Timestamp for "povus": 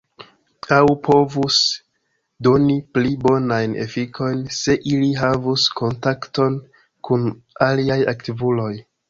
1.07-1.57